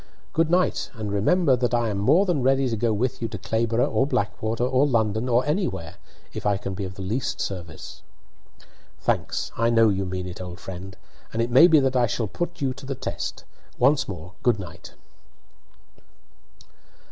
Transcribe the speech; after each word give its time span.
"Good 0.33 0.49
night, 0.49 0.89
and 0.95 1.11
remember 1.11 1.55
that 1.55 1.75
I 1.75 1.89
am 1.89 1.99
more 1.99 2.25
than 2.25 2.41
ready 2.41 2.67
to 2.67 2.75
go 2.75 2.91
with 2.91 3.21
you 3.21 3.27
to 3.27 3.37
Clayborough 3.37 3.87
or 3.91 4.07
Blackwater 4.07 4.63
or 4.63 4.87
London 4.87 5.29
or 5.29 5.45
anywhere, 5.45 5.97
if 6.33 6.43
I 6.43 6.57
can 6.57 6.73
be 6.73 6.85
of 6.85 6.95
the 6.95 7.03
least 7.03 7.39
service." 7.39 8.01
"Thanks! 8.99 9.51
I 9.57 9.69
know 9.69 9.89
you 9.89 10.07
mean 10.07 10.25
it, 10.25 10.41
old 10.41 10.59
friend, 10.59 10.97
and 11.31 11.39
it 11.39 11.51
may 11.51 11.67
be 11.67 11.79
that 11.81 11.95
I 11.95 12.07
shall 12.07 12.25
put 12.25 12.61
you 12.61 12.73
to 12.73 12.85
the 12.87 12.95
test. 12.95 13.43
Once 13.77 14.07
more, 14.07 14.33
good 14.41 14.57
night." 14.57 14.95